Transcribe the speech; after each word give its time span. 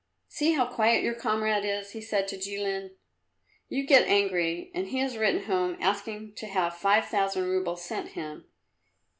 "See 0.27 0.53
how 0.53 0.65
quiet 0.65 1.03
your 1.03 1.13
comrade 1.13 1.63
is," 1.63 1.91
he 1.91 2.01
said 2.01 2.27
to 2.29 2.35
Jilin. 2.35 2.95
"You 3.69 3.85
get 3.85 4.07
angry 4.07 4.71
and 4.73 4.87
he 4.87 4.97
has 4.97 5.15
written 5.15 5.43
home 5.43 5.77
asking 5.79 6.33
to 6.37 6.47
have 6.47 6.75
five 6.75 7.05
thousand 7.05 7.43
roubles 7.47 7.85
sent 7.85 8.13
him. 8.13 8.45